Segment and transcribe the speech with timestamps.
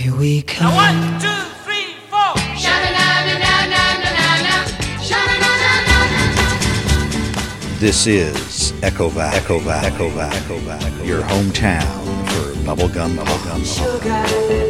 [0.00, 0.74] Here we come.
[0.74, 1.28] One, two,
[1.62, 2.32] three, four.
[7.78, 11.82] This is Echo Valley, Echo Valley, Echo Valley, Echo Valley, your hometown
[12.28, 14.40] for bubblegum, bubblegum, bubblegum.
[14.48, 14.69] Yummy,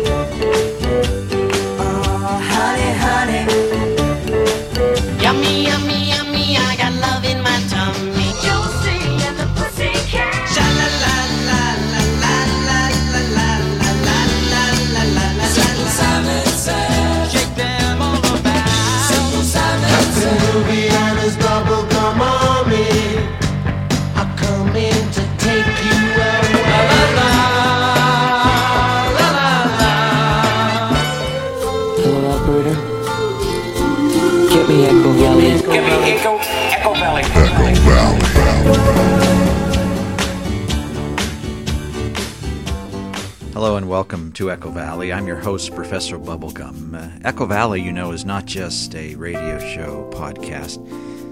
[43.53, 45.13] Hello and welcome to Echo Valley.
[45.13, 46.95] I'm your host, Professor Bubblegum.
[46.95, 50.79] Uh, Echo Valley, you know, is not just a radio show podcast,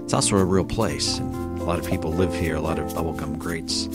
[0.03, 1.17] it's also a real place.
[1.17, 3.87] And a lot of people live here, a lot of bubblegum greats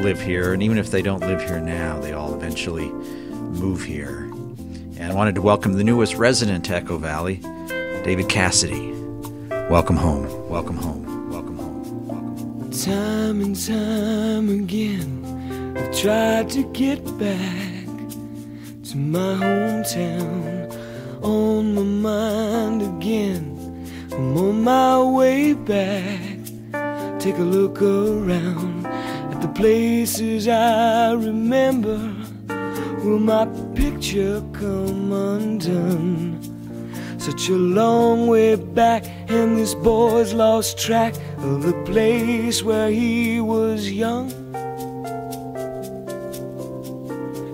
[0.00, 4.20] live here, and even if they don't live here now, they all eventually move here.
[4.98, 7.42] And I wanted to welcome the newest resident to Echo Valley,
[8.04, 8.92] David Cassidy.
[9.68, 10.22] Welcome home.
[10.22, 10.48] Welcome home.
[10.48, 11.15] Welcome home.
[12.86, 17.88] Time and time again, I've tried to get back
[18.84, 20.72] to my hometown.
[21.20, 26.38] On my mind again, I'm on my way back.
[27.18, 31.98] Take a look around at the places I remember.
[33.02, 36.35] Will my picture come undone?
[37.26, 43.40] Such a long way back, and this boy's lost track of the place where he
[43.40, 44.30] was young.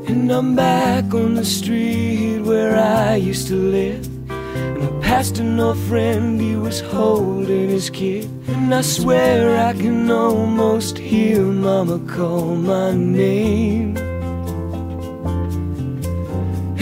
[0.06, 4.06] And I'm back on the street where I used to live.
[4.28, 8.28] And I passed an old friend, he was holding his kid.
[8.48, 14.01] And I swear I can almost hear Mama call my name.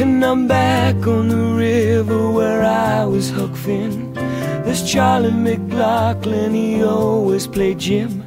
[0.01, 4.15] And I'm back on the river where I was Huck Finn.
[4.65, 8.27] There's Charlie McLaughlin, he always played Jim.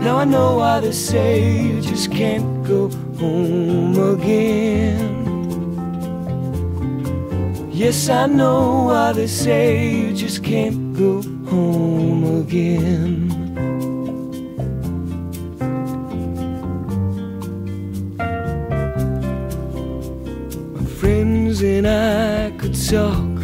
[0.00, 2.88] Now I know why they say you just can't go
[3.18, 5.10] home again.
[7.70, 11.20] Yes, I know why they say you just can't go
[11.50, 13.29] home again.
[21.84, 23.36] And I could talk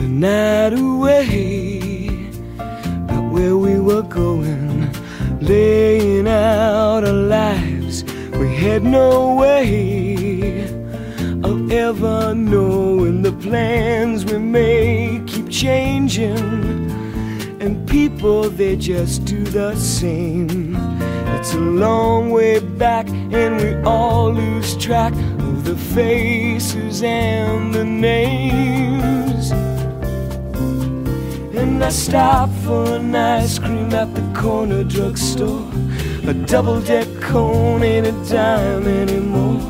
[0.00, 2.08] the night away
[3.04, 4.92] about where we were going,
[5.40, 8.02] laying out our lives.
[8.40, 10.64] We had no way
[11.44, 16.90] of ever knowing the plans we make keep changing.
[17.60, 20.74] And people, they just do the same.
[21.36, 25.14] It's a long way back, and we all lose track
[25.76, 29.50] the faces and the names.
[31.54, 35.68] And I stopped for an ice cream at the corner drugstore.
[36.26, 39.60] A double deck cone ain't a dime anymore.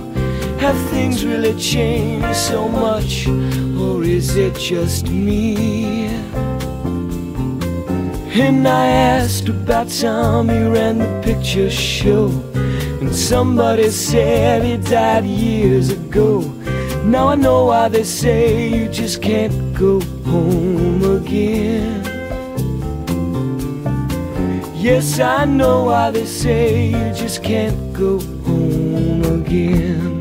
[0.59, 3.29] Have things really changed so much,
[3.79, 6.07] or is it just me?
[8.39, 12.29] And I asked about Tom, he ran the picture show.
[13.01, 16.41] And somebody said he died years ago.
[17.05, 22.03] Now I know why they say you just can't go home again.
[24.75, 30.16] Yes, I know why they say you just can't go home again.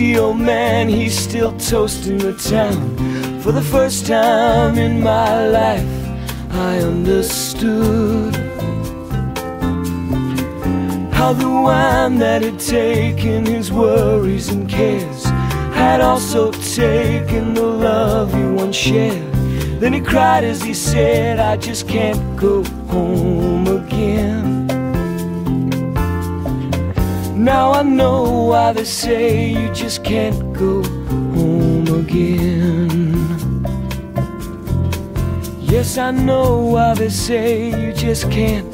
[0.00, 2.96] Crazy old man, he's still toasting the town.
[3.42, 5.84] For the first time in my life,
[6.52, 8.34] I understood
[11.12, 15.24] how the wine that had taken his worries and cares
[15.74, 19.34] had also taken the love he once shared.
[19.80, 24.59] Then he cried as he said, I just can't go home again.
[27.40, 33.64] Now I know why they say you just can't go home again.
[35.58, 38.70] Yes, I know why they say you just can't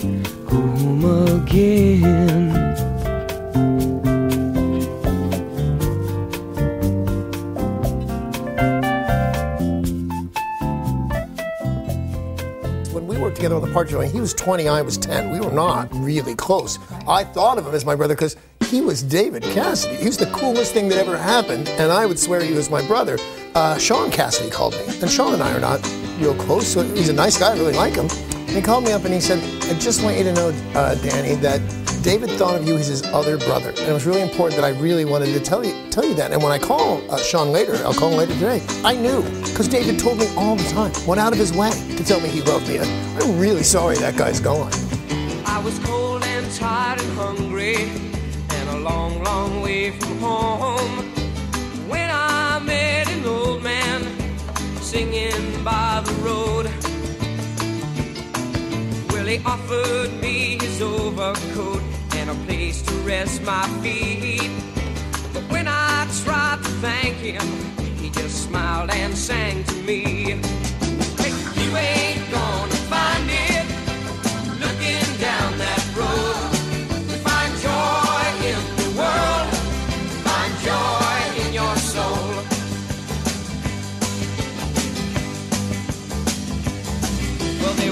[0.50, 1.04] go home
[1.44, 2.50] again.
[12.92, 15.30] When we worked together on the Partridge, he was 20, I was 10.
[15.30, 16.80] We were not really close.
[17.06, 18.34] I thought of him as my brother because
[18.66, 19.96] he was David Cassidy.
[19.96, 22.86] He was the coolest thing that ever happened, and I would swear he was my
[22.86, 23.16] brother.
[23.54, 25.80] Uh, Shaun Cassidy called me, and Shaun and I are not
[26.18, 26.66] real close.
[26.66, 28.08] So he's a nice guy, I really like him.
[28.32, 30.94] And he called me up and he said, I just want you to know, uh,
[30.96, 31.60] Danny, that
[32.02, 33.70] David thought of you as his other brother.
[33.70, 36.32] And it was really important that I really wanted to tell you tell you that.
[36.32, 39.68] And when I call uh, Shaun later, I'll call him later today, I knew, because
[39.68, 42.42] David told me all the time, went out of his way to tell me he
[42.42, 42.78] loved me.
[42.78, 44.72] I'm really sorry that guy's gone.
[45.46, 47.90] I was cold and tired and hungry,
[48.86, 50.96] long, long way from home.
[51.92, 54.00] When I met an old man
[54.80, 56.64] singing by the road,
[59.10, 61.82] well, he offered me his overcoat
[62.18, 64.50] and a place to rest my feet.
[65.34, 67.46] But when I tried to thank him,
[68.00, 70.02] he just smiled and sang to me.
[71.20, 73.45] Hey, you ain't gonna find it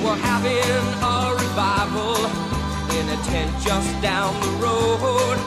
[0.04, 2.16] were having a revival
[2.98, 5.38] in a tent just down the road.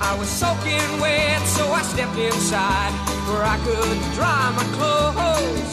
[0.00, 2.92] I was soaking wet, so I stepped inside
[3.26, 5.72] where I could dry my clothes.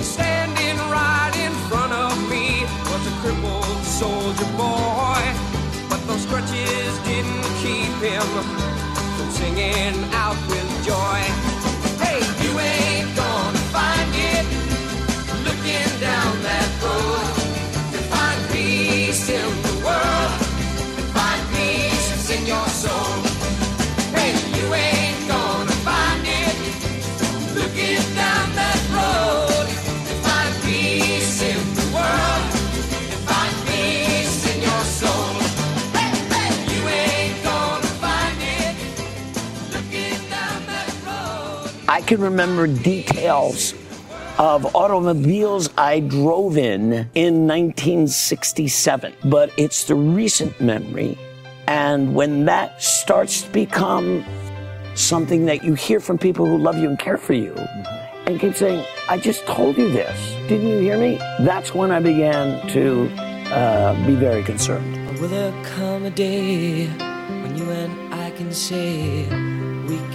[0.00, 5.22] Standing right in front of me was a crippled soldier boy.
[5.90, 8.26] But those crutches didn't keep him
[9.16, 11.20] from singing out with joy.
[42.12, 43.72] Can remember details
[44.38, 51.16] of automobiles I drove in in 1967, but it's the recent memory.
[51.66, 54.22] And when that starts to become
[54.94, 57.54] something that you hear from people who love you and care for you,
[58.26, 60.34] and keep saying, I just told you this.
[60.48, 61.16] Didn't you hear me?
[61.40, 63.08] That's when I began to
[63.54, 65.18] uh, be very concerned.
[65.18, 69.51] Will there come a day when you and I can say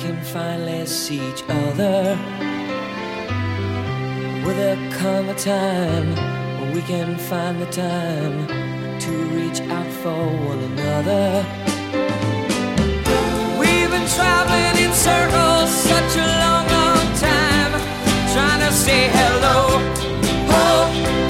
[0.07, 2.17] can finally see each other?
[4.43, 6.15] Will there come a time
[6.59, 8.47] when we can find the time
[9.03, 11.45] to reach out for one another?
[13.59, 17.71] We've been traveling in circles such a long, long time,
[18.33, 19.57] trying to say hello.
[20.59, 21.26] Oh,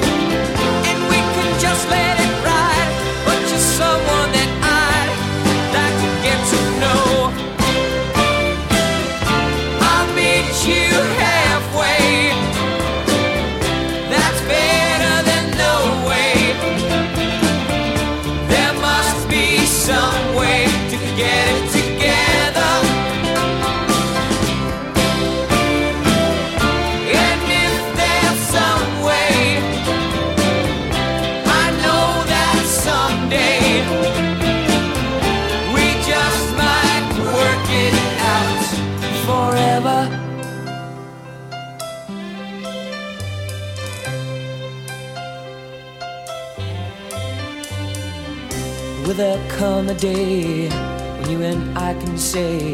[49.07, 52.73] Will there come a day when you and I can say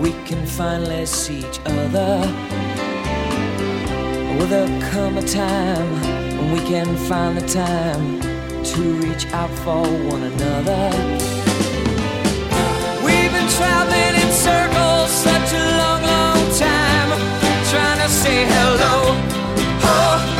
[0.00, 2.20] we can finally see each other?
[4.38, 5.90] Will there come a time
[6.38, 8.18] when we can find the time
[8.64, 10.88] to reach out for one another?
[13.04, 17.10] We've been traveling in circles such a long, long time,
[17.68, 19.20] trying to say hello.
[19.84, 20.37] Oh,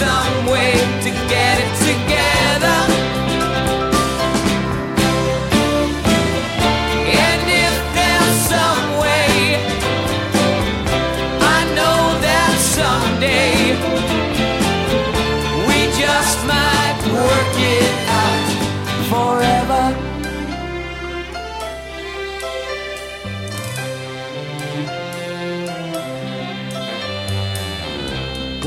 [0.00, 2.09] some way to get it together.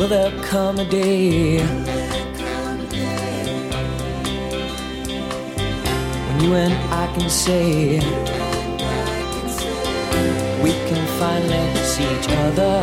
[0.03, 1.60] Will there come a day
[6.27, 8.01] when you and I can say
[10.62, 12.81] we can finally see each other?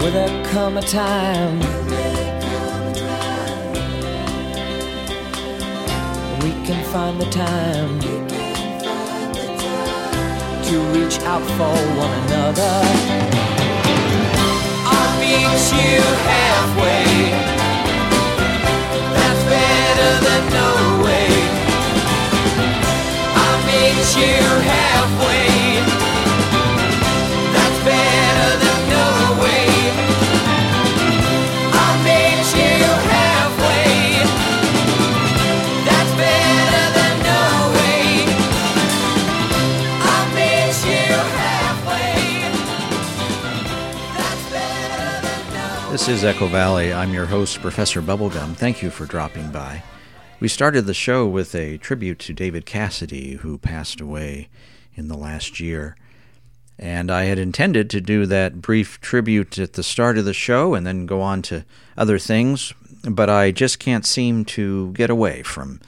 [0.00, 1.60] Will there come a time
[6.42, 8.00] we can find the time
[10.64, 13.35] to reach out for one another?
[15.26, 17.32] I'll meet you halfway.
[19.12, 21.30] That's better than no way.
[23.34, 24.38] I'll meet you
[24.70, 25.82] halfway.
[27.52, 28.15] That's better
[46.06, 46.92] This is Echo Valley.
[46.92, 48.54] I'm your host, Professor Bubblegum.
[48.54, 49.82] Thank you for dropping by.
[50.38, 54.48] We started the show with a tribute to David Cassidy, who passed away
[54.94, 55.96] in the last year.
[56.78, 60.74] And I had intended to do that brief tribute at the start of the show
[60.74, 61.64] and then go on to
[61.96, 62.72] other things,
[63.02, 65.80] but I just can't seem to get away from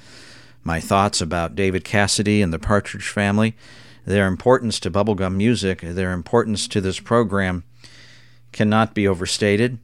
[0.64, 3.56] my thoughts about David Cassidy and the Partridge Family,
[4.04, 7.62] their importance to bubblegum music, their importance to this program
[8.50, 9.78] cannot be overstated.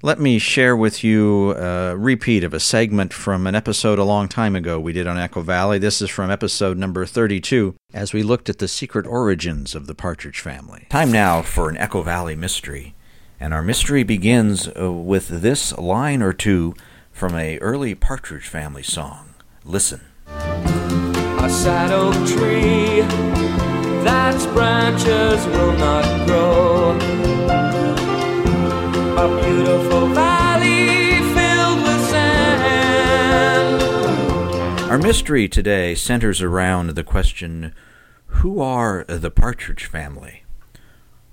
[0.00, 4.28] Let me share with you a repeat of a segment from an episode a long
[4.28, 5.80] time ago we did on Echo Valley.
[5.80, 9.96] This is from episode number 32 as we looked at the secret origins of the
[9.96, 10.86] Partridge family.
[10.88, 12.94] Time now for an Echo Valley mystery.
[13.40, 16.74] And our mystery begins uh, with this line or two
[17.10, 19.34] from a early Partridge family song.
[19.64, 20.02] Listen.
[20.28, 23.00] A sad oak tree
[24.04, 27.47] that's branches will not grow.
[34.88, 37.74] Our mystery today centers around the question
[38.26, 40.44] who are the Partridge family?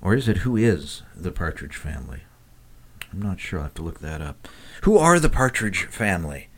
[0.02, 2.22] Or is it who is the Partridge family?
[3.14, 3.60] I'm not sure.
[3.60, 4.48] I'll have to look that up.
[4.82, 6.50] Who are the Partridge family?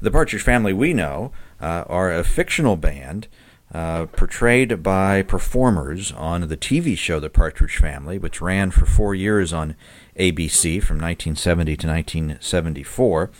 [0.00, 3.26] The Partridge family we know uh, are a fictional band
[3.74, 9.14] uh, portrayed by performers on the TV show The Partridge Family, which ran for four
[9.14, 9.74] years on
[10.18, 13.30] ABC from 1970 to 1974.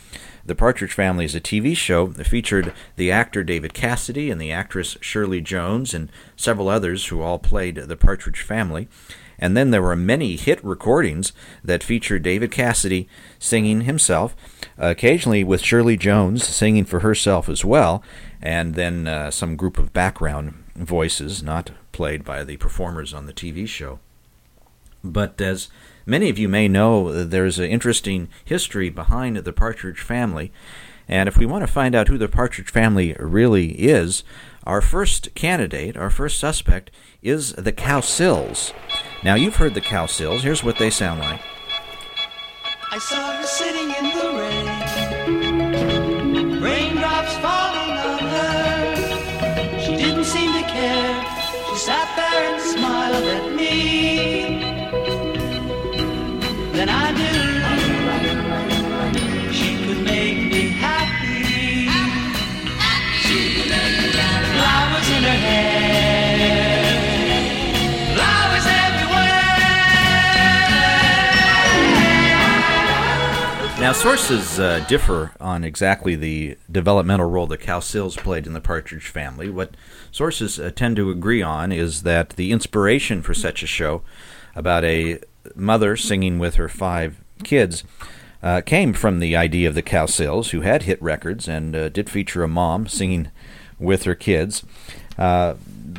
[0.45, 4.51] The Partridge Family is a TV show that featured the actor David Cassidy and the
[4.51, 8.87] actress Shirley Jones and several others who all played the Partridge Family.
[9.39, 13.07] And then there were many hit recordings that featured David Cassidy
[13.39, 14.35] singing himself,
[14.77, 18.03] occasionally with Shirley Jones singing for herself as well,
[18.41, 23.33] and then uh, some group of background voices not played by the performers on the
[23.33, 23.99] TV show.
[25.03, 25.67] But as
[26.05, 30.51] many of you may know, there's an interesting history behind the Partridge family.
[31.07, 34.23] And if we want to find out who the Partridge family really is,
[34.65, 36.91] our first candidate, our first suspect,
[37.21, 38.73] is the cow Cowsills.
[39.23, 40.41] Now, you've heard the cow Cowsills.
[40.41, 41.41] Here's what they sound like.
[42.91, 44.65] I saw her sitting in the rain,
[73.93, 79.49] sources uh, differ on exactly the developmental role the Cowsills played in the Partridge family.
[79.49, 79.75] What
[80.11, 84.01] sources uh, tend to agree on is that the inspiration for such a show
[84.55, 85.19] about a
[85.55, 87.83] mother singing with her five kids
[88.41, 92.09] uh, came from the idea of the Cowsills, who had hit records and uh, did
[92.09, 93.29] feature a mom singing
[93.79, 94.63] with her kids.
[95.17, 95.55] Uh,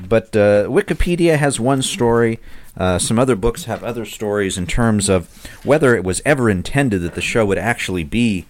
[0.08, 2.40] but uh, Wikipedia has one story.
[2.76, 5.28] Uh, some other books have other stories in terms of
[5.64, 8.46] whether it was ever intended that the show would actually be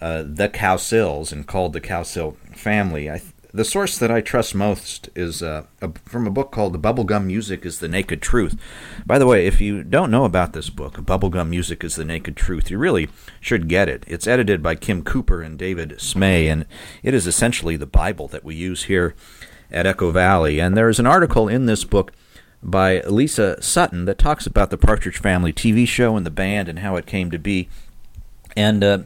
[0.00, 3.10] uh, the Cowsills and called the Cowsill family.
[3.10, 6.72] I, th- the source that I trust most is uh, a, from a book called
[6.72, 8.56] The Bubblegum Music is the Naked Truth.
[9.04, 12.36] By the way, if you don't know about this book, Bubblegum Music is the Naked
[12.36, 13.08] Truth, you really
[13.40, 14.04] should get it.
[14.06, 16.64] It's edited by Kim Cooper and David Smay, and
[17.02, 19.14] it is essentially the Bible that we use here
[19.70, 20.60] at Echo Valley.
[20.60, 22.12] And there is an article in this book
[22.62, 26.80] by Lisa Sutton that talks about the Partridge Family TV show and the band and
[26.80, 27.68] how it came to be.
[28.56, 28.98] And uh,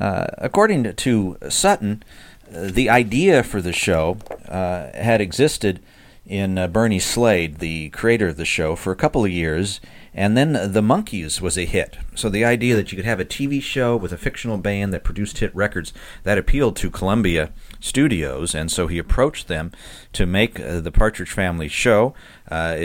[0.00, 2.02] uh, according to Sutton,
[2.48, 5.80] uh, the idea for the show uh, had existed
[6.26, 9.80] in uh, Bernie Slade, the creator of the show, for a couple of years,
[10.16, 11.98] and then The Monkees was a hit.
[12.14, 15.04] So the idea that you could have a TV show with a fictional band that
[15.04, 15.92] produced hit records
[16.22, 19.72] that appealed to Columbia Studios, and so he approached them
[20.14, 22.14] to make uh, the Partridge Family show.
[22.50, 22.76] Uh,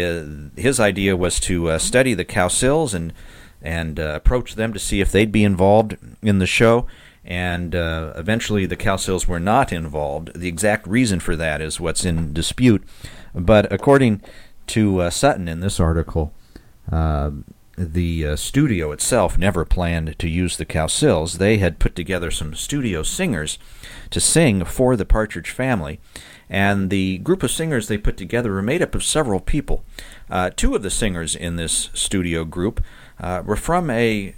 [0.57, 3.13] his idea was to uh, study the Cowsills and
[3.63, 6.88] and approach them to see if they'd be involved in the show
[7.23, 10.31] and uh, eventually the Cowsills were not involved.
[10.33, 12.83] The exact reason for that is what's in dispute.
[13.35, 14.21] But according
[14.67, 16.40] to uh, Sutton in this article, uh,
[16.91, 21.38] the uh, studio itself never planned to use the Cowsills.
[21.38, 23.57] They had put together some studio singers
[24.10, 26.00] to sing for the Partridge Family.
[26.50, 29.86] And the group of singers they put together were made up of several people.
[30.29, 32.83] Uh, two of the singers in this studio group
[33.19, 34.36] uh, were from a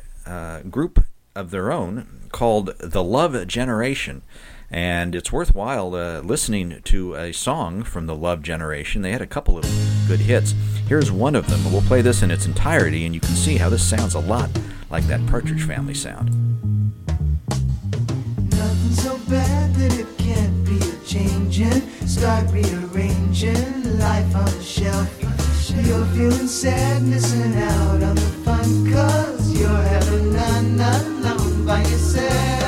[0.70, 1.04] group
[1.36, 4.22] of their own called The Love Generation.
[4.70, 9.02] And it's worthwhile uh, listening to a song from the Love Generation.
[9.02, 9.66] They had a couple of
[10.08, 10.54] good hits.
[10.88, 11.64] Here's one of them.
[11.72, 14.50] We'll play this in its entirety, and you can see how this sounds a lot
[14.90, 16.30] like that Partridge Family sound.
[18.52, 21.82] Nothing so bad that it can't be a changing.
[22.08, 25.10] Start rearranging life on the shelf.
[25.86, 30.74] You're feeling sad, missing out on the fun, cause you're having none
[31.66, 32.63] by yourself.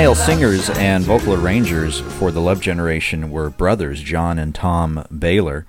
[0.00, 5.66] Male singers and vocal arrangers for the Love Generation were brothers John and Tom Bahler,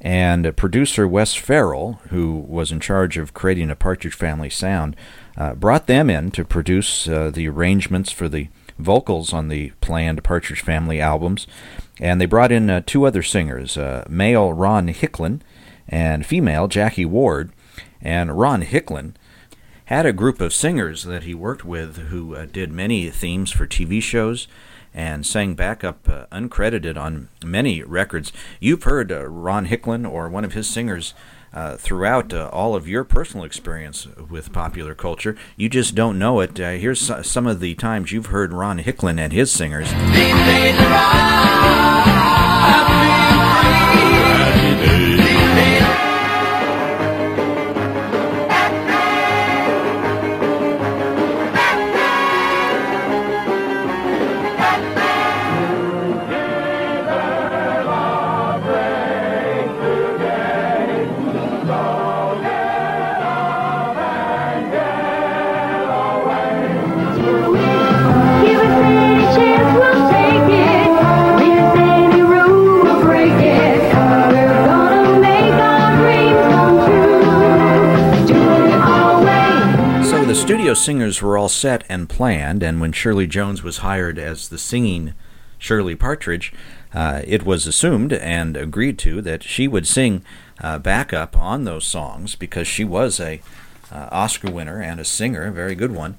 [0.00, 4.96] and producer Wes Farrell, who was in charge of creating a Partridge Family sound,
[5.36, 10.24] uh, brought them in to produce uh, the arrangements for the vocals on the planned
[10.24, 11.46] Partridge Family albums,
[12.00, 15.42] and they brought in uh, two other singers, uh, male Ron Hicklin
[15.86, 17.52] and female Jackie Ward,
[18.00, 19.12] and Ron Hicklin
[19.86, 23.66] had a group of singers that he worked with who uh, did many themes for
[23.66, 24.48] TV shows
[24.92, 28.32] and sang backup uh, uncredited on many records.
[28.58, 31.14] You've heard uh, Ron Hicklin or one of his singers
[31.52, 35.36] uh, throughout uh, all of your personal experience with popular culture.
[35.56, 36.58] You just don't know it.
[36.58, 39.92] Uh, here's some of the times you've heard Ron Hicklin and his singers.
[80.86, 85.14] Singers were all set and planned, and when Shirley Jones was hired as the singing
[85.58, 86.52] Shirley Partridge,
[86.94, 90.24] uh, it was assumed and agreed to that she would sing
[90.60, 93.40] uh, backup on those songs because she was a
[93.90, 96.18] uh, Oscar winner and a singer, a very good one.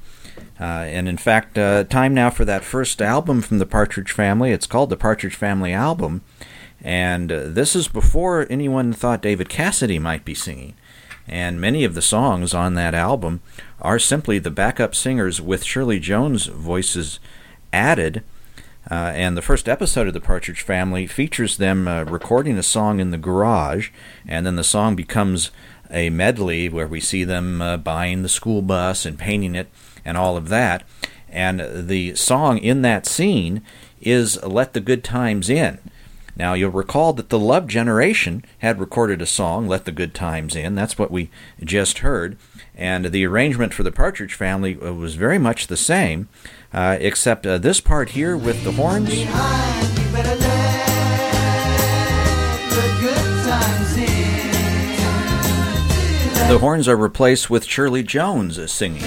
[0.59, 4.51] Uh, and in fact, uh, time now for that first album from the Partridge Family.
[4.51, 6.23] It's called the Partridge Family Album,
[6.83, 10.73] and uh, this is before anyone thought David Cassidy might be singing.
[11.25, 13.41] And many of the songs on that album
[13.81, 17.19] are simply the backup singers with Shirley Jones' voices
[17.71, 18.23] added.
[18.89, 22.99] Uh, and the first episode of the Partridge Family features them uh, recording a song
[22.99, 23.89] in the garage,
[24.25, 25.51] and then the song becomes
[25.91, 29.69] a medley where we see them uh, buying the school bus and painting it
[30.05, 30.83] and all of that.
[31.29, 33.61] And the song in that scene
[34.01, 35.79] is Let the Good Times In.
[36.35, 40.55] Now, you'll recall that the Love Generation had recorded a song, Let the Good Times
[40.55, 40.75] In.
[40.75, 41.29] That's what we
[41.63, 42.37] just heard.
[42.77, 46.29] And the arrangement for the Partridge Family was very much the same,
[46.71, 49.09] uh, except uh, this part here with the horns.
[56.47, 59.01] The horns are replaced with Shirley Jones singing.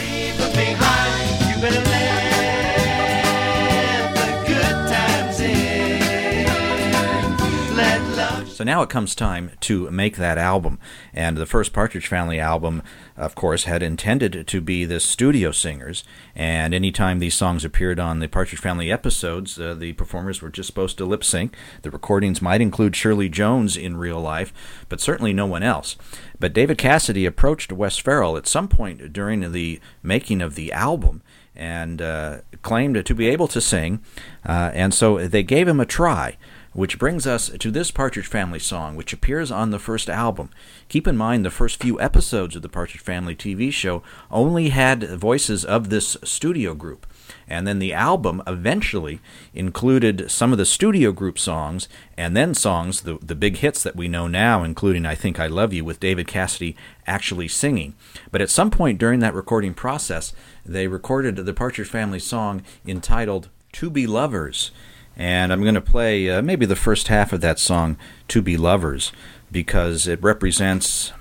[8.61, 10.79] So now it comes time to make that album.
[11.15, 12.83] And the first Partridge Family album,
[13.17, 16.05] of course, had intended to be the studio singers.
[16.35, 20.67] And anytime these songs appeared on the Partridge Family episodes, uh, the performers were just
[20.67, 21.57] supposed to lip sync.
[21.81, 24.53] The recordings might include Shirley Jones in real life,
[24.91, 25.97] but certainly no one else.
[26.39, 31.23] But David Cassidy approached Wes Farrell at some point during the making of the album
[31.57, 34.03] and uh, claimed to be able to sing.
[34.47, 36.37] Uh, and so they gave him a try.
[36.73, 40.51] Which brings us to this Partridge Family song, which appears on the first album.
[40.89, 45.03] Keep in mind, the first few episodes of the Partridge Family TV show only had
[45.19, 47.09] voices of this studio group.
[47.49, 49.19] And then the album eventually
[49.53, 53.97] included some of the studio group songs and then songs, the, the big hits that
[53.97, 57.95] we know now, including I Think I Love You, with David Cassidy actually singing.
[58.31, 60.33] But at some point during that recording process,
[60.65, 64.71] they recorded the Partridge Family song entitled To Be Lovers.
[65.17, 67.97] And I'm going to play uh, maybe the first half of that song,
[68.29, 69.13] To Be Lovers,
[69.53, 71.13] because it represents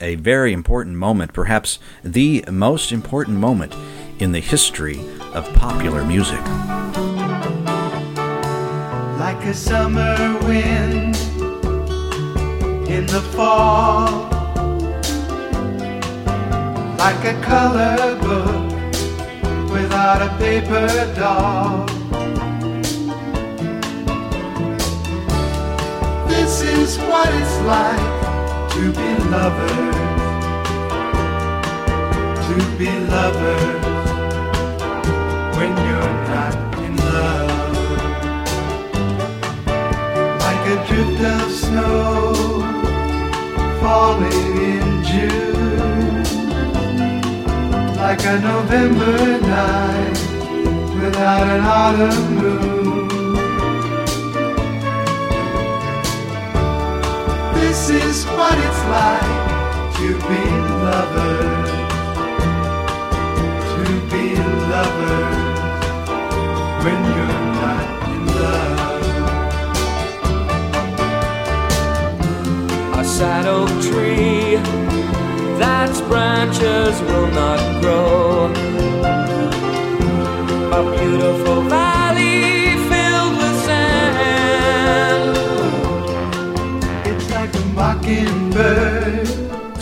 [0.00, 3.74] a very important moment, perhaps the most important moment
[4.18, 5.00] in the history
[5.34, 6.40] of popular music.
[9.20, 10.16] like a summer
[10.48, 11.14] wind
[12.88, 14.28] in the fall,
[16.98, 21.99] like a color book without a paper doll.
[26.50, 28.06] This is what it's like
[28.72, 29.94] to be lovers,
[32.46, 33.84] to be lovers
[35.56, 37.54] when you're not in love.
[40.44, 42.34] Like a drift of snow
[43.80, 46.24] falling in June,
[47.94, 50.18] like a November night
[51.00, 52.79] without an autumn moon.
[57.70, 60.44] This is what it's like to be
[60.86, 61.70] lovers,
[63.72, 64.26] to be
[64.74, 65.70] lovers
[66.84, 69.02] when you're not in love.
[72.98, 73.46] a sad
[73.86, 74.58] tree
[75.60, 77.60] that's branches will not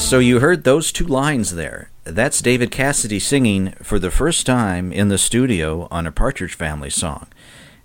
[0.08, 1.90] So you heard those two lines there.
[2.04, 6.88] That's David Cassidy singing for the first time in the studio on a Partridge Family
[6.88, 7.26] song.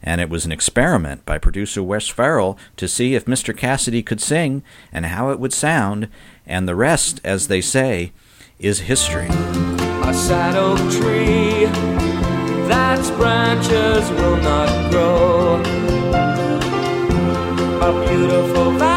[0.01, 3.53] And it was an experiment by producer Wes Farrell to see if Mr.
[3.55, 6.07] Cassidy could sing and how it would sound,
[6.45, 8.13] and the rest, as they say,
[8.57, 9.27] is history.
[9.27, 11.65] A sad oak tree
[12.69, 15.55] that's branches will not grow.
[17.81, 18.92] A beautiful valley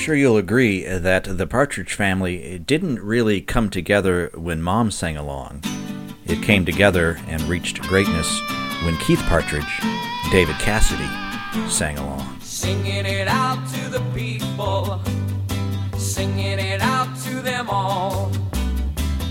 [0.00, 5.62] sure you'll agree that the Partridge Family didn't really come together when Mom sang along.
[6.24, 8.40] It came together and reached greatness
[8.82, 9.80] when Keith Partridge,
[10.32, 11.06] David Cassidy,
[11.68, 12.40] sang along.
[12.40, 15.02] Singing it out to the people,
[15.98, 18.32] singing it out to them all.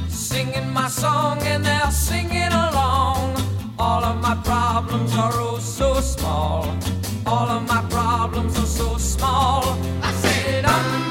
[0.07, 3.41] Singing my song and they're singing along.
[3.79, 6.77] All of my problems are oh so small.
[7.25, 9.63] All of my problems are so small.
[10.03, 10.38] I say
[10.79, 11.08] dum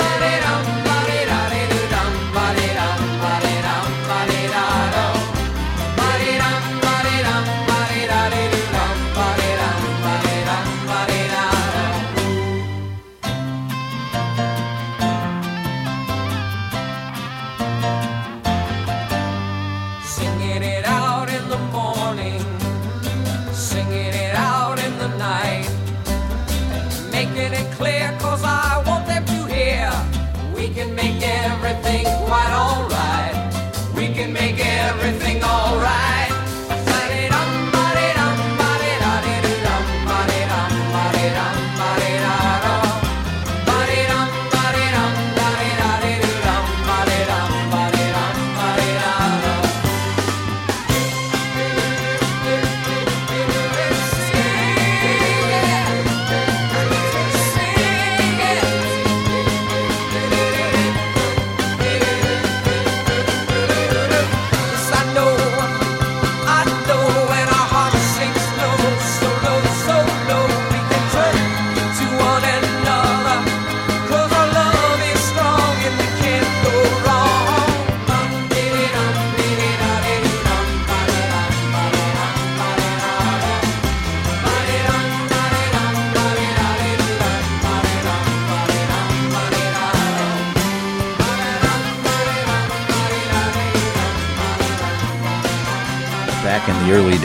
[34.50, 36.27] make everything alright.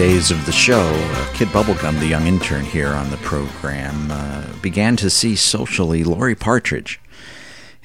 [0.03, 4.45] Days of the show, uh, Kid Bubblegum, the young intern here on the program, uh,
[4.61, 6.99] began to see socially Laurie Partridge.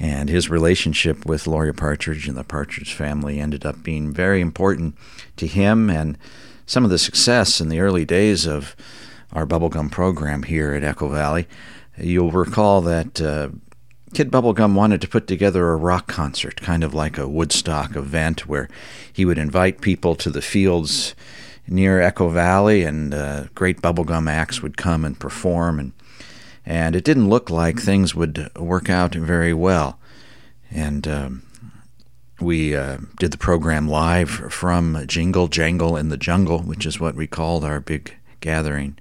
[0.01, 4.97] And his relationship with Laurie Partridge and the Partridge family ended up being very important
[5.37, 6.19] to him and
[6.67, 8.75] some of the success in the early days of
[9.33, 11.47] our Bubblegum program here at Echo Valley.
[11.97, 13.51] You'll recall that uh,
[14.13, 18.49] Kid Bubblegum wanted to put together a rock concert, kind of like a Woodstock event,
[18.49, 18.69] where
[19.13, 21.15] he would invite people to the fields
[21.69, 25.79] near Echo Valley, and uh, great bubblegum acts would come and perform.
[25.79, 25.93] And,
[26.67, 29.99] and it didn't look like things would work out very well.
[30.71, 31.43] And um,
[32.41, 37.15] we uh, did the program live from Jingle Jangle in the Jungle, which is what
[37.15, 38.99] we called our big gathering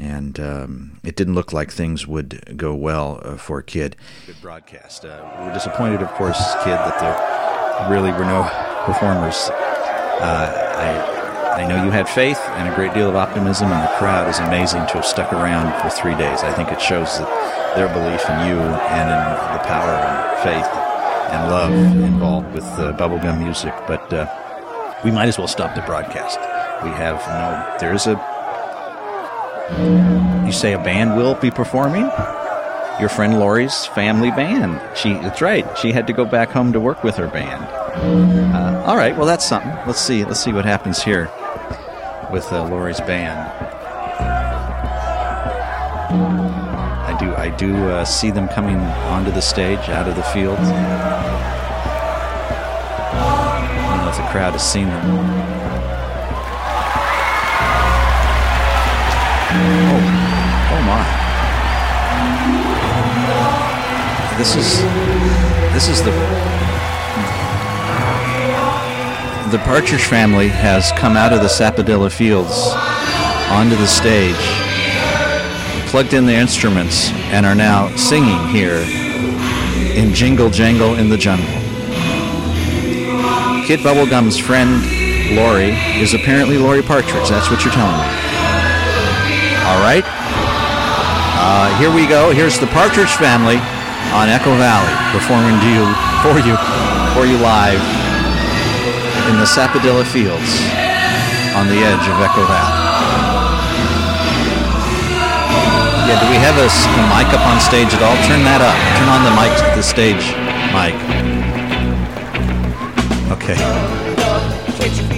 [0.00, 3.96] and um, it didn't look like things would go well uh, for Kid.
[4.26, 5.04] Good broadcast.
[5.04, 8.48] Uh, we were disappointed, of course, Kid, that there really were no
[8.86, 9.50] performers.
[9.50, 11.19] Uh, I,
[11.50, 14.38] I know you had faith and a great deal of optimism, and the crowd is
[14.38, 16.42] amazing to have stuck around for three days.
[16.42, 17.26] I think it shows that
[17.74, 19.22] their belief in you and in
[19.58, 20.66] the power and faith
[21.34, 23.74] and love involved with uh, bubblegum music.
[23.88, 24.30] But uh,
[25.04, 26.38] we might as well stop the broadcast.
[26.84, 27.78] We have no.
[27.80, 28.14] There's a
[30.46, 32.10] you say a band will be performing?
[33.00, 34.80] Your friend Laurie's family band.
[34.96, 35.66] She, that's right.
[35.78, 37.64] She had to go back home to work with her band.
[37.64, 39.16] Uh, all right.
[39.16, 39.70] Well, that's something.
[39.86, 40.24] Let's see.
[40.24, 41.30] Let's see what happens here
[42.30, 43.38] with uh, Laurie's band.
[47.06, 47.34] I do.
[47.34, 50.58] I do uh, see them coming onto the stage out of the field.
[50.58, 50.62] I
[53.88, 55.00] don't know if the crowd has seen them.
[59.52, 60.00] Oh,
[60.72, 61.02] oh my!
[64.38, 64.82] This is
[65.74, 66.49] this is the
[69.50, 72.70] the Partridge family has come out of the Sapodilla Fields
[73.50, 74.36] onto the stage,
[75.90, 78.86] plugged in their instruments, and are now singing here
[79.98, 81.46] in Jingle Jangle in the Jungle.
[83.66, 84.70] Kid Bubblegum's friend
[85.34, 87.28] Laurie is apparently Laurie Partridge.
[87.28, 88.06] That's what you're telling me.
[89.66, 90.04] All right.
[91.42, 92.30] Uh, here we go.
[92.30, 93.56] Here's the Partridge Family
[94.14, 95.86] on Echo Valley performing to you
[96.22, 96.54] for you
[97.14, 97.99] for you live
[99.30, 100.52] in the sapodilla Fields
[101.54, 102.74] on the edge of Echo Valley.
[106.08, 106.66] Yeah, do we have a
[107.14, 108.16] mic up on stage at all?
[108.26, 108.74] Turn that up.
[108.98, 110.34] Turn on the mic, the stage
[110.74, 110.96] mic.
[113.30, 113.54] Okay,
[114.78, 115.10] Can't you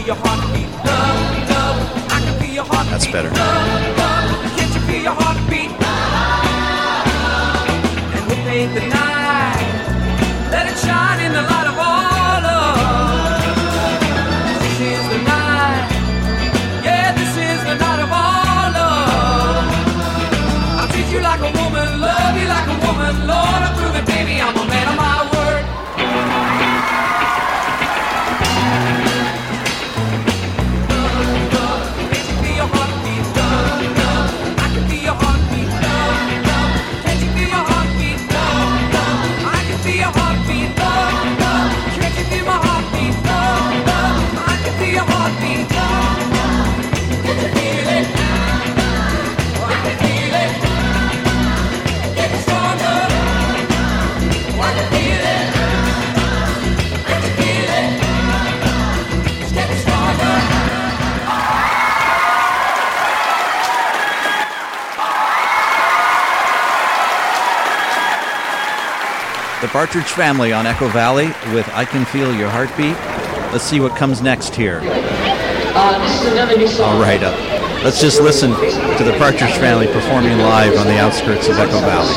[69.73, 72.95] Partridge Family on Echo Valley with I Can Feel Your Heartbeat.
[73.53, 74.81] Let's see what comes next here.
[75.73, 77.33] All right, uh,
[77.83, 82.13] let's just listen to the Partridge Family performing live on the outskirts of Echo Valley.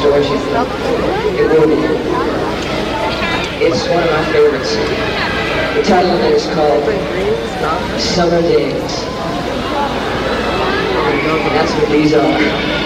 [3.63, 4.75] It's one of my favorites.
[5.77, 6.83] The title of it is called
[8.01, 9.05] Summer Days.
[11.07, 12.84] And That's what these are.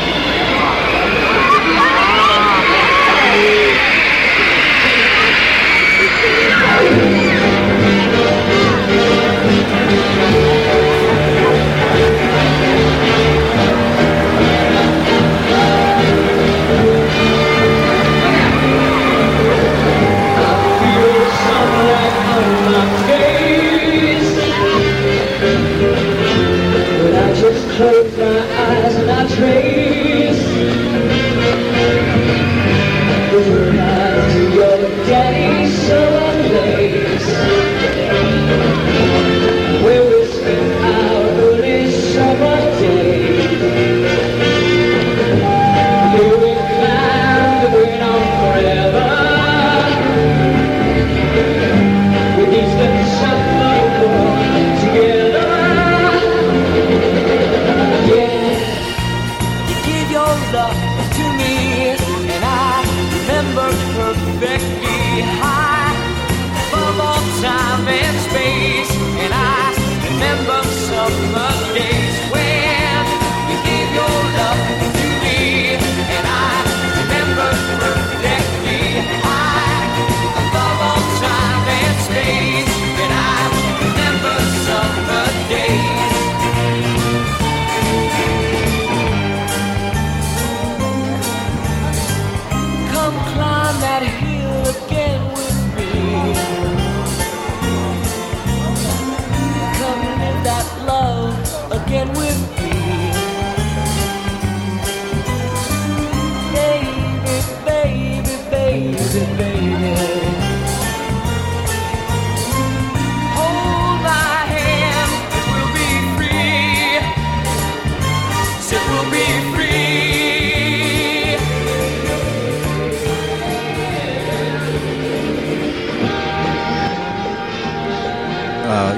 [118.72, 118.76] Uh,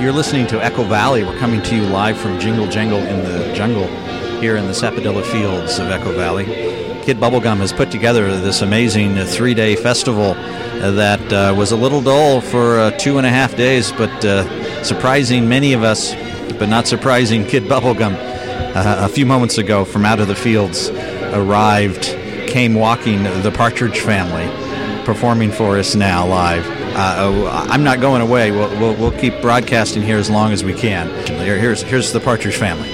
[0.01, 1.23] you're listening to Echo Valley.
[1.23, 3.87] We're coming to you live from Jingle Jangle in the jungle
[4.41, 6.43] here in the Sapodilla Fields of Echo Valley.
[7.05, 12.01] Kid Bubblegum has put together this amazing three day festival that uh, was a little
[12.01, 16.13] dull for uh, two and a half days, but uh, surprising many of us,
[16.59, 18.30] but not surprising Kid Bubblegum.
[18.73, 22.05] A few moments ago, from out of the fields, arrived,
[22.47, 24.47] came walking the Partridge Family,
[25.03, 26.65] performing for us now live.
[26.95, 28.51] Uh, oh, I'm not going away.
[28.51, 31.09] We'll, we'll, we'll keep broadcasting here as long as we can.
[31.27, 32.89] Here, here's, here's the Partridge Family.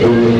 [0.00, 0.37] I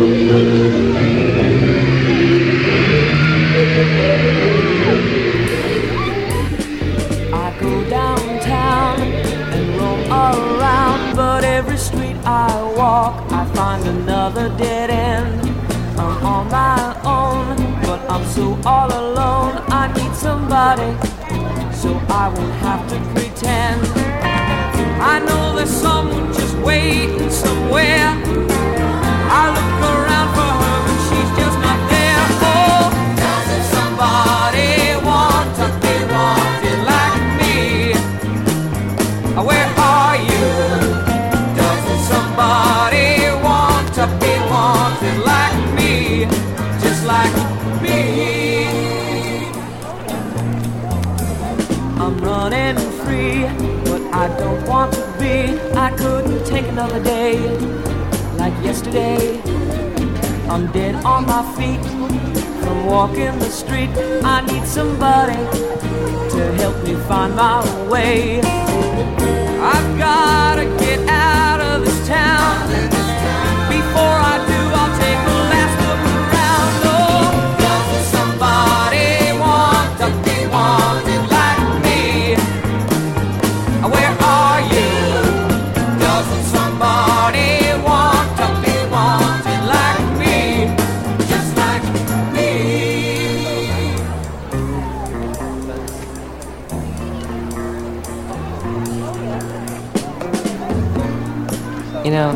[18.38, 19.54] so all alone.
[19.80, 20.90] I need somebody,
[21.82, 21.90] so
[22.22, 23.80] I won't have to pretend.
[25.12, 28.67] I know there's someone just waiting somewhere.
[56.78, 57.36] Another day
[58.36, 59.42] like yesterday.
[60.48, 61.84] I'm dead on my feet
[62.62, 63.90] from walking the street.
[64.22, 65.34] I need somebody
[66.34, 68.40] to help me find my way.
[68.40, 72.97] I've gotta get out of this town.
[102.08, 102.30] You know,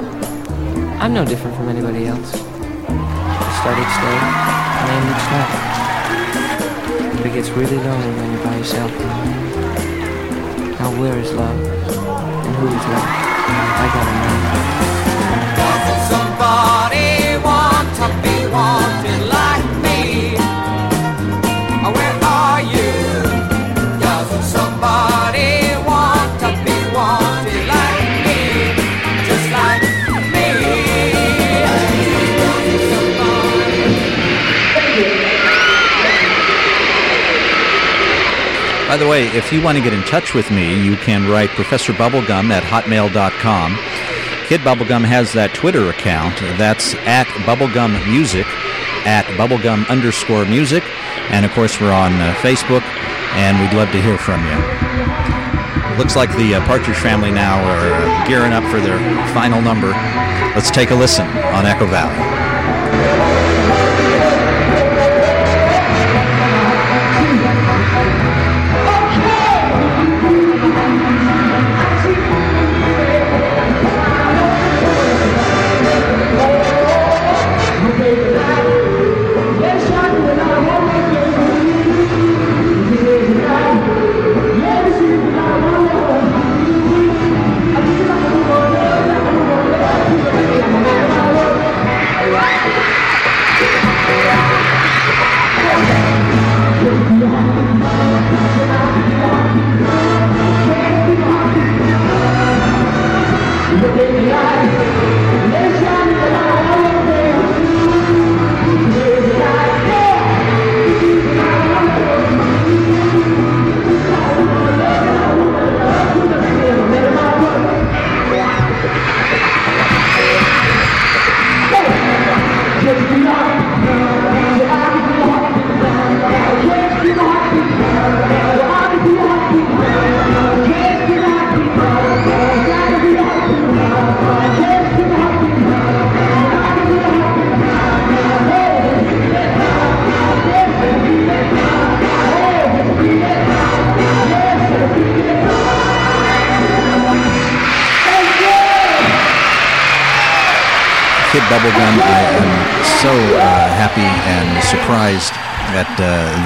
[1.00, 2.34] I'm no different from anybody else.
[2.34, 4.18] I each day,
[4.82, 7.16] and ended slow.
[7.16, 8.92] But it gets really lonely when you're by yourself.
[10.78, 11.58] Now where is love?
[11.58, 13.31] And who is love?
[38.92, 41.48] By the way, if you want to get in touch with me, you can write
[41.48, 43.74] Professor Bubblegum at hotmail.com.
[44.48, 46.36] Kid Bubblegum has that Twitter account.
[46.58, 48.44] That's at Bubblegum Music,
[49.08, 50.84] at Bubblegum underscore music.
[51.32, 52.82] And of course, we're on uh, Facebook,
[53.32, 54.60] and we'd love to hear from you.
[55.96, 59.00] Looks like the uh, Partridge Family now are gearing up for their
[59.32, 59.92] final number.
[60.52, 61.26] Let's take a listen
[61.56, 62.51] on Echo Valley.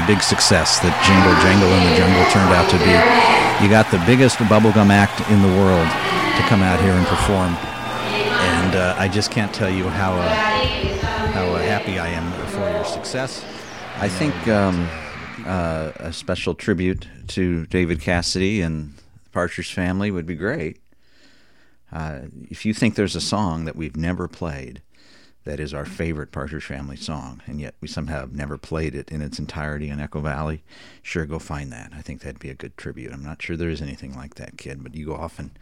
[0.07, 2.95] Big success that Jingle Jangle in the Jungle turned out to be.
[3.63, 5.89] You got the biggest bubblegum act in the world
[6.37, 7.55] to come out here and perform,
[8.47, 10.29] and uh, I just can't tell you how uh,
[11.33, 13.45] how uh, happy I am for your success.
[13.99, 14.89] I think um,
[15.45, 18.95] uh, a special tribute to David Cassidy and
[19.25, 20.79] the Partridge Family would be great.
[21.91, 24.83] Uh, if you think there's a song that we've never played
[25.47, 29.11] that is our favorite Partridge Family song, and yet we somehow have never played it
[29.11, 30.65] in its entirety in Echo Valley,
[31.03, 31.93] sure, go find that.
[31.95, 33.13] I think that'd be a good tribute.
[33.13, 35.57] I'm not sure there is anything like that, kid, but you go off and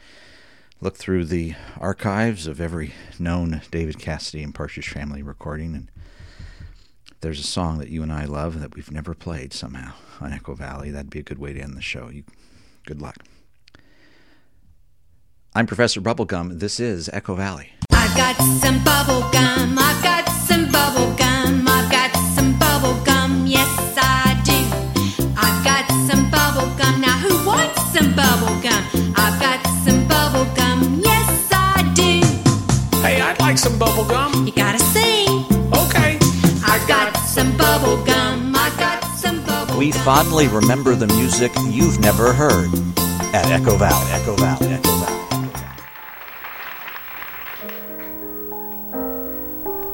[0.81, 5.91] look through the archives of every known David Cassidy and Partridge Family recording, and
[7.21, 10.55] there's a song that you and I love that we've never played somehow on Echo
[10.55, 10.91] Valley.
[10.91, 12.09] That'd be a good way to end the show.
[12.09, 12.25] You,
[12.87, 13.17] good luck.
[15.55, 16.59] I'm Professor Bubblegum.
[16.59, 17.73] This is Echo Valley.
[18.17, 19.77] I've got some bubble gum.
[19.77, 21.67] I've got some bubble gum.
[21.67, 23.45] I've got some bubble gum.
[23.45, 25.25] Yes, I do.
[25.37, 27.01] I've got some bubble gum.
[27.01, 28.85] Now, who wants some bubble gum?
[29.17, 31.01] I've got some bubble gum.
[31.03, 32.23] Yes, I do.
[32.99, 34.47] Hey, I'd like some bubble gum.
[34.47, 35.45] You gotta sing.
[35.75, 36.17] Okay.
[36.65, 38.55] I've got some bubble gum.
[38.55, 39.77] I've got some bubble gum.
[39.77, 42.71] We fondly remember the music you've never heard
[43.35, 44.13] at Echo Valley.
[44.13, 44.69] Echo Valley.
[44.69, 44.94] Echo Valley.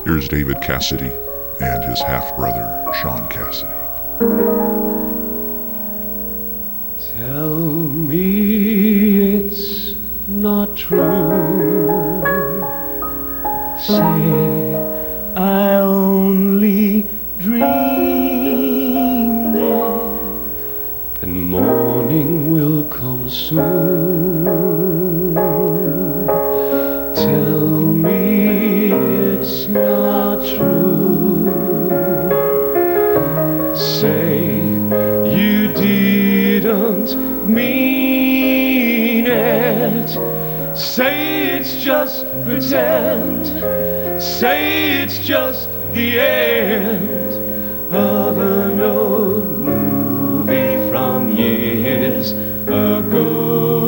[0.04, 1.12] Here's David Cassidy
[1.60, 2.66] and his half brother,
[3.02, 3.70] Shaun Cassidy.
[7.18, 9.94] Tell me it's
[10.26, 12.22] not true.
[13.78, 14.74] Say
[15.36, 17.06] I only
[17.38, 17.66] dreamed
[19.56, 24.39] it, and morning will come soon.
[37.54, 40.08] Mean it.
[40.76, 43.46] Say it's just pretend.
[44.22, 47.32] Say it's just the end
[47.94, 53.79] of an old movie from years ago.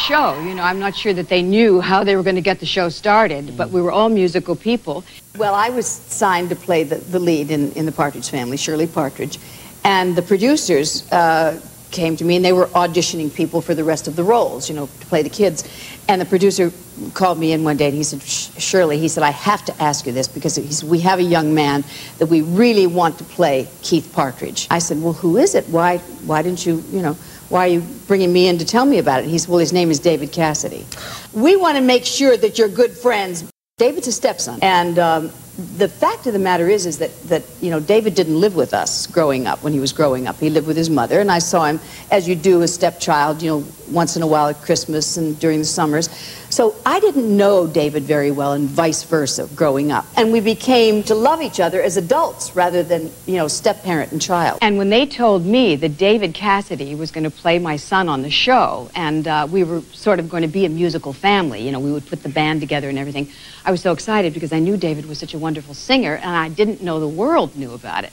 [0.00, 2.58] Show, you know, I'm not sure that they knew how they were going to get
[2.58, 5.04] the show started, but we were all musical people.
[5.36, 8.86] Well, I was signed to play the, the lead in, in the Partridge family, Shirley
[8.86, 9.38] Partridge,
[9.84, 14.08] and the producers uh, came to me and they were auditioning people for the rest
[14.08, 15.68] of the roles, you know, to play the kids.
[16.08, 16.72] And the producer
[17.14, 20.06] called me in one day and he said, Shirley, he said, I have to ask
[20.06, 21.84] you this because said, we have a young man
[22.18, 24.66] that we really want to play Keith Partridge.
[24.70, 25.68] I said, well, who is it?
[25.68, 27.16] Why, why didn't you, you know,
[27.50, 29.28] why are you bringing me in to tell me about it?
[29.28, 30.86] He said, well, his name is David Cassidy.
[31.32, 33.44] We want to make sure that you're good friends.
[33.76, 34.60] David's a stepson.
[34.62, 35.30] And um,
[35.76, 38.72] the fact of the matter is, is that, that, you know, David didn't live with
[38.72, 40.36] us growing up, when he was growing up.
[40.38, 41.80] He lived with his mother, and I saw him,
[42.10, 45.58] as you do, as stepchild, you know, once in a while at Christmas and during
[45.58, 46.08] the summers.
[46.50, 50.06] So I didn't know David very well, and vice versa, growing up.
[50.16, 54.12] And we became to love each other as adults rather than, you know, step parent
[54.12, 54.58] and child.
[54.62, 58.22] And when they told me that David Cassidy was going to play my son on
[58.22, 61.70] the show, and uh, we were sort of going to be a musical family, you
[61.70, 63.28] know, we would put the band together and everything,
[63.64, 66.48] I was so excited because I knew David was such a wonderful singer, and I
[66.48, 68.12] didn't know the world knew about it.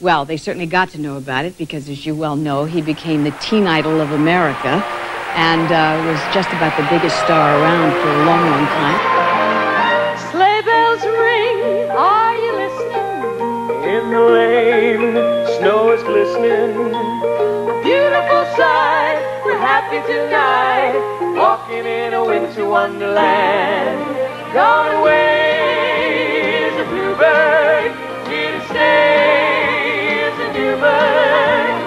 [0.00, 3.24] Well, they certainly got to know about it because, as you well know, he became
[3.24, 4.68] the teen idol of America
[5.34, 8.98] and uh, was just about the biggest star around for a long, long time.
[10.30, 13.18] Sleigh bells ring, are you listening?
[13.82, 16.70] In the lane, snow is glistening.
[17.82, 21.02] Beautiful sight, we're happy tonight,
[21.34, 24.06] Walking in a winter wonderland.
[24.54, 25.95] Gone away.
[28.86, 31.78] Is a new bird.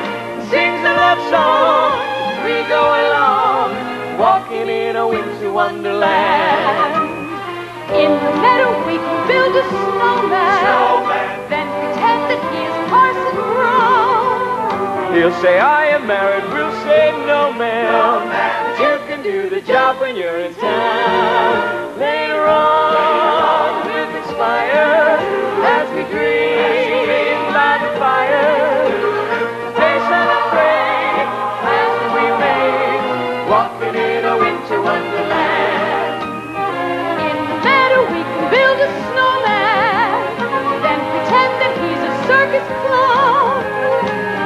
[0.50, 1.91] Sings a love song
[2.30, 3.70] as we go along.
[4.20, 7.18] Walking in a winter wonderland.
[7.89, 15.16] In the meadow we can build a snowman, then pretend that he is Parson Brown.
[15.16, 16.45] He'll say, I am married.
[16.54, 18.30] We'll say, no, ma'am.
[18.30, 21.97] But you can do the job when you're in town.
[21.97, 23.19] Later on,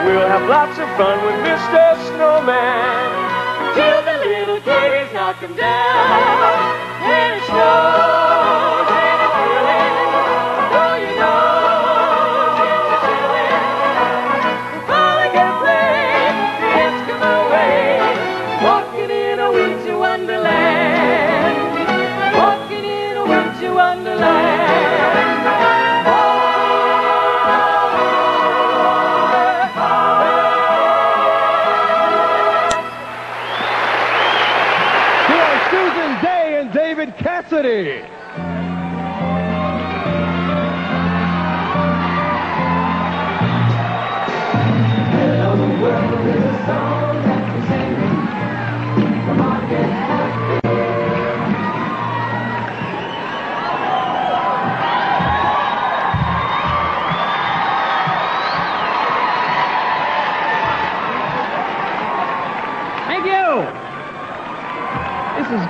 [0.04, 1.96] We'll have lots of fun with Mr.
[2.08, 3.08] Snowman
[3.74, 6.76] till the little kitties knock him down.
[7.08, 8.03] And it snows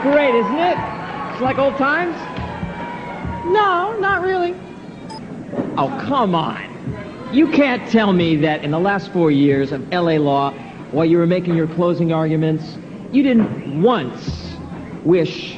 [0.04, 0.78] great, isn't it?
[1.32, 2.16] It's like old times?
[3.48, 4.54] No, not really.
[5.78, 6.70] Oh, come on.
[7.34, 10.52] You can't tell me that in the last four years of LA law,
[10.92, 12.78] while you were making your closing arguments,
[13.14, 14.56] you didn't once
[15.04, 15.58] wish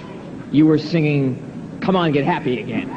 [0.52, 1.42] you were singing
[1.82, 2.88] Come On, Get Happy again.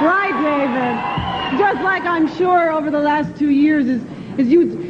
[0.00, 1.58] Right, David.
[1.58, 4.02] Just like I'm sure over the last two years, is,
[4.38, 4.87] as you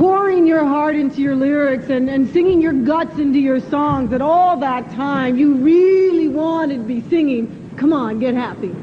[0.00, 4.22] pouring your heart into your lyrics and, and singing your guts into your songs that
[4.22, 8.74] all that time you really wanted to be singing, come on, get happy.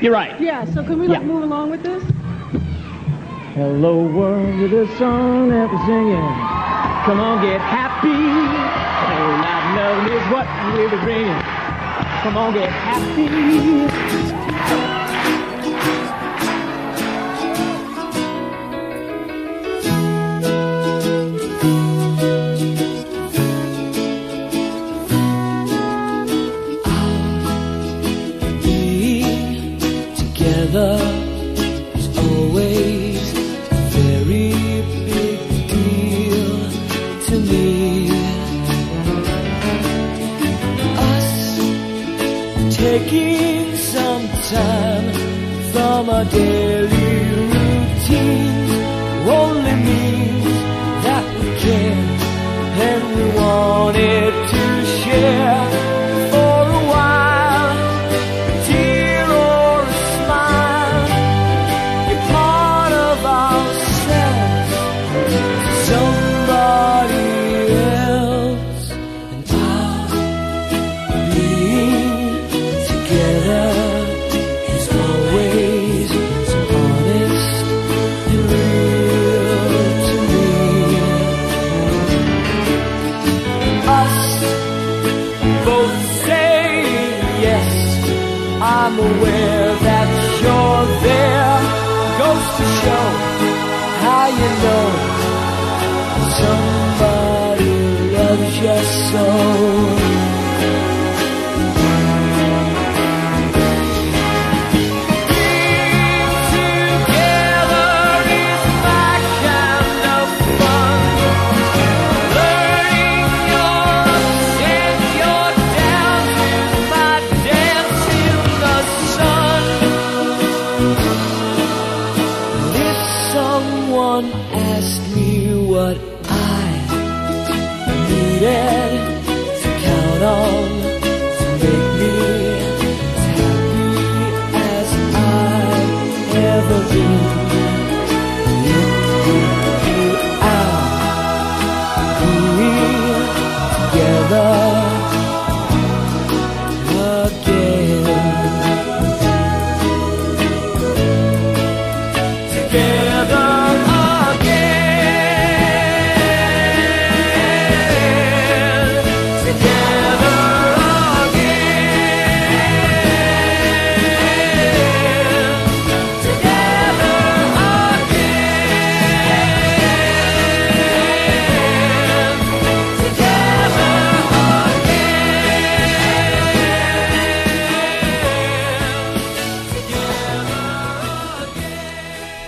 [0.00, 0.40] You're right.
[0.40, 1.26] Yeah, so can we like Yeah.
[1.26, 2.04] move along with this?
[3.54, 6.22] Hello world with a song that we're singing.
[7.04, 8.14] Come on, get happy.
[8.14, 11.34] Oh, not loving is what we'll be bringing.
[12.22, 13.26] Come on, get happy.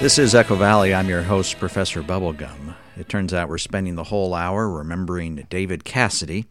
[0.05, 0.93] This is Echo Valley.
[0.93, 2.75] I'm your host, Professor Bubblegum.
[2.95, 6.45] It turns out we're spending the whole hour remembering David Cassidy.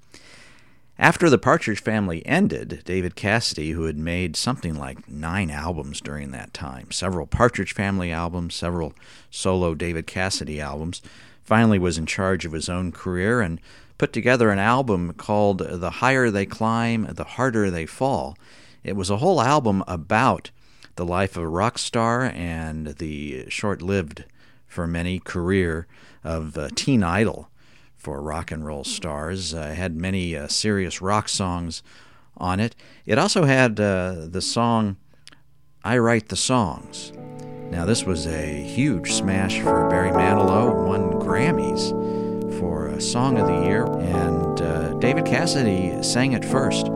[0.97, 6.32] After the Partridge Family ended, David Cassidy, who had made something like nine albums during
[6.32, 8.95] that time, several Partridge Family albums, several
[9.30, 11.04] solo David Cassidy albums,
[11.43, 13.60] finally was in charge of his own career and
[13.99, 18.36] put together an album called The Higher They Climb, The Harder They Fall.
[18.84, 20.49] It was a whole album about
[20.96, 24.26] the life of a rock star and the short lived
[24.68, 25.88] for many career
[26.24, 27.50] of uh, teen idol
[27.96, 29.54] for rock and roll stars.
[29.54, 31.84] Uh, had many uh, serious rock songs
[32.38, 32.76] on it.
[33.06, 34.98] It also had uh, the song
[35.84, 37.12] I Write the Songs.
[37.70, 41.89] Now, this was a huge smash for Barry Manilow, won Grammys
[42.60, 46.88] for a Song of the Year, and uh, David Cassidy sang it first.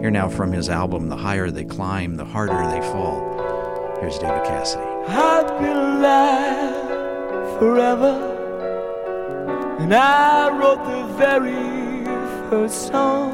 [0.00, 3.35] Here now from his album, The Higher They Climb, The Harder They Fall.
[4.00, 4.84] Here's David Cassidy.
[5.08, 8.14] I've been alive forever,
[9.80, 12.04] and I wrote the very
[12.50, 13.32] first song.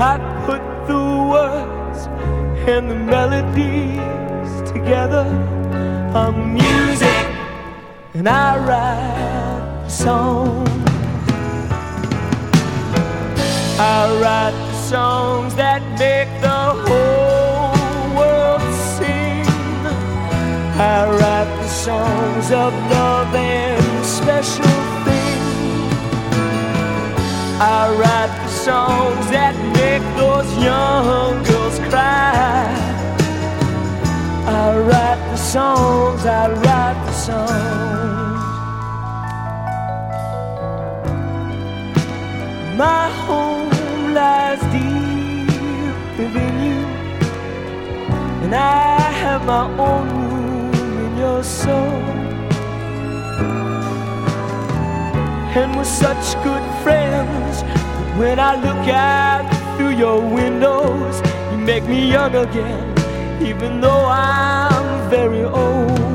[0.00, 2.08] I put the words
[2.68, 5.24] and the melodies together
[6.16, 7.26] on music,
[8.14, 10.66] and I write the song.
[13.78, 16.33] I write the songs that make
[20.84, 25.94] I write the songs of love and special things.
[27.58, 32.68] I write the songs that make those young girls cry.
[34.46, 38.42] I write the songs, I write the songs.
[42.76, 46.82] My home lies deep within you,
[48.44, 50.23] and I have my own
[51.18, 52.02] your soul.
[55.56, 57.62] And we're such good friends.
[57.62, 59.44] that When I look out
[59.76, 62.94] through your windows, you make me young again,
[63.42, 66.14] even though I'm very old.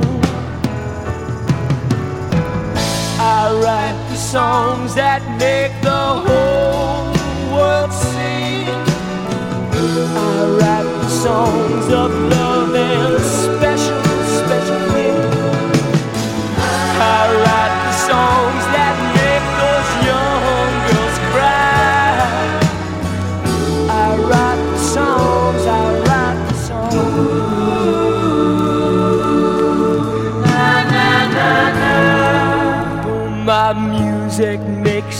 [3.22, 7.12] I write the songs that make the whole
[7.54, 8.68] world sing.
[9.76, 13.69] I write the songs of love and special,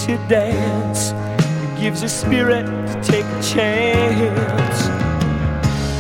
[0.10, 1.12] you dance.
[1.12, 4.88] It gives you spirit to take a chance.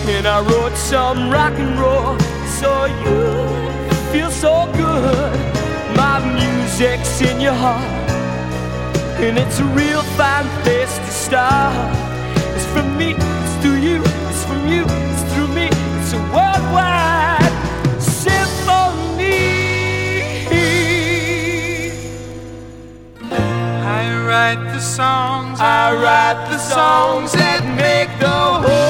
[0.10, 2.18] And I wrote some rock and roll
[2.60, 3.22] so you
[4.12, 5.39] feel so good.
[5.95, 8.10] My music's in your heart,
[9.22, 11.95] and it's a real fine place to start.
[12.55, 15.70] It's from me, it's through you, it's from you, it's through me.
[15.99, 17.09] It's a worldwide
[24.30, 28.89] write the songs, I write the songs that make the whole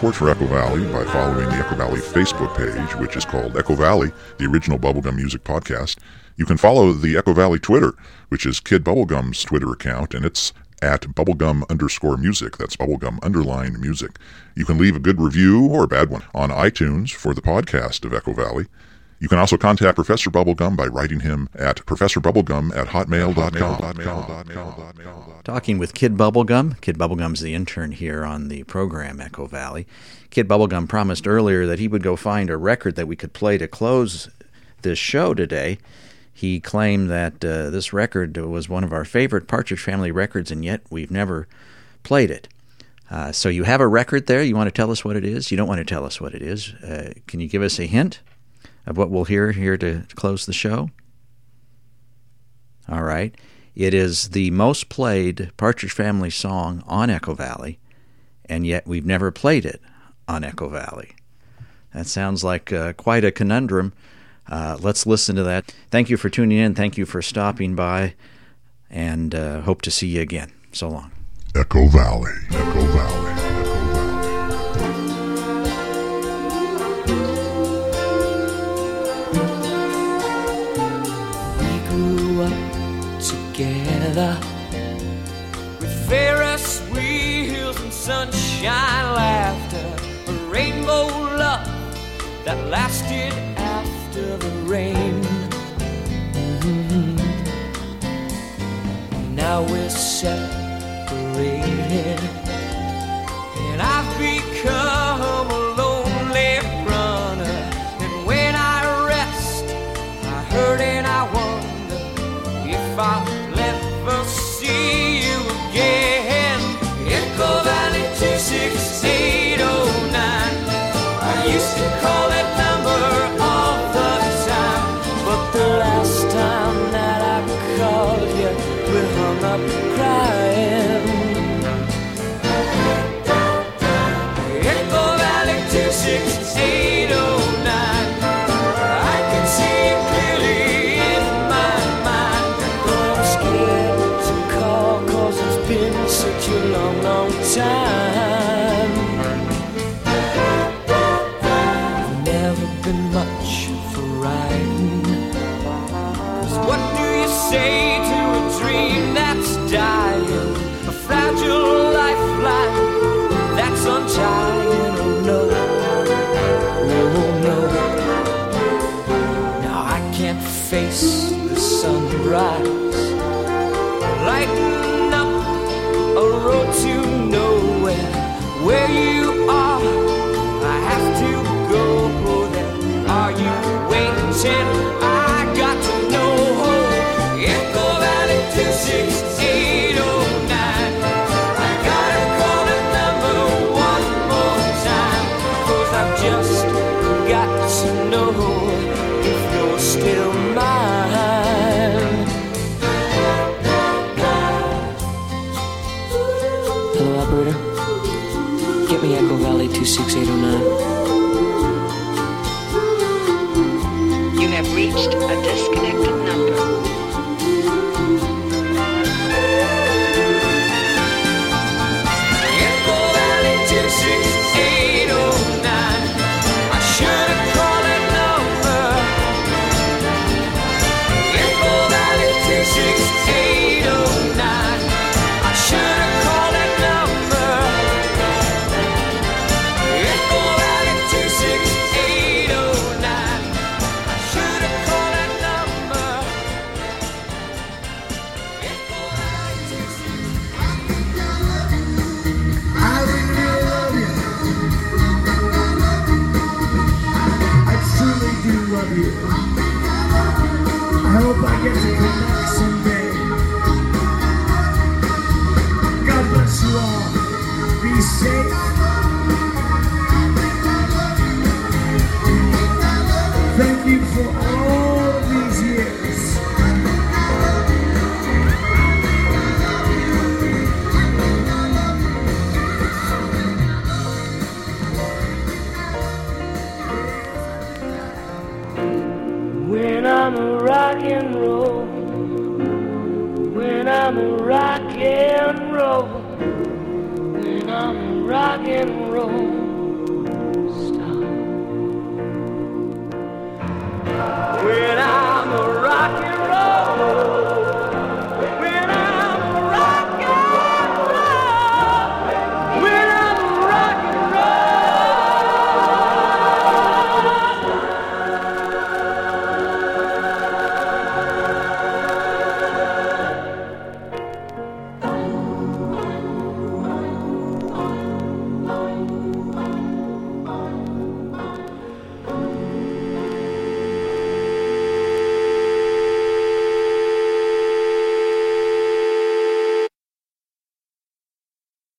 [0.00, 3.74] support for Echo Valley by following the Echo Valley Facebook page, which is called Echo
[3.74, 5.98] Valley, the original Bubblegum Music Podcast.
[6.38, 7.92] You can follow the Echo Valley Twitter,
[8.30, 12.56] which is Kid Bubblegum's Twitter account, and it's at bubblegum underscore music.
[12.56, 14.18] That's bubblegum underline music.
[14.56, 18.06] You can leave a good review or a bad one on iTunes for the podcast
[18.06, 18.68] of Echo Valley.
[19.20, 23.82] You can also contact Professor Bubblegum by writing him at professorbubblegum at hotmail.com.
[25.44, 26.80] Talking with Kid Bubblegum.
[26.80, 29.86] Kid Bubblegum's the intern here on the program Echo Valley.
[30.30, 33.58] Kid Bubblegum promised earlier that he would go find a record that we could play
[33.58, 34.30] to close
[34.80, 35.76] this show today.
[36.32, 40.64] He claimed that uh, this record was one of our favorite Partridge Family records, and
[40.64, 41.46] yet we've never
[42.04, 42.48] played it.
[43.10, 44.42] Uh, so you have a record there.
[44.42, 45.50] You want to tell us what it is?
[45.50, 46.72] You don't want to tell us what it is.
[46.76, 48.20] Uh, can you give us a hint
[48.86, 50.90] of what we'll hear here to, close the show?
[52.88, 53.34] All right.
[53.74, 57.78] It is the most played Partridge Family song on Echo Valley,
[58.46, 59.80] and yet we've never played it
[60.26, 61.12] on Echo Valley.
[61.94, 63.92] That sounds like uh, quite a conundrum.
[64.48, 65.72] Uh, let's listen to that.
[65.90, 66.74] Thank you for tuning in.
[66.74, 68.14] Thank you for stopping by,
[68.90, 70.52] and uh, hope to see you again.
[70.72, 71.12] So long.
[71.54, 72.32] Echo Valley.
[72.50, 73.49] Echo Valley.
[84.10, 84.36] Together
[85.80, 89.96] with Ferris wheels and sunshine laughter,
[90.26, 91.06] a rainbow
[91.36, 91.66] love
[92.44, 95.22] that lasted after the rain.
[96.60, 97.18] Mhm.
[99.34, 100.60] Now we're separated,
[103.70, 105.69] and I've become